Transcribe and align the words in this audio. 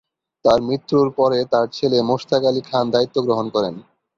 তাঁর 0.45 0.59
মৃত্যুর 0.61 1.07
পরে 1.19 1.39
তার 1.51 1.67
ছেলে 1.73 1.97
মোশতাক 2.09 2.43
আলী 2.49 2.61
খান 2.61 2.85
দায়িত্ব 2.93 3.17
গ্রহণ 3.25 3.47
করেন। 3.55 3.75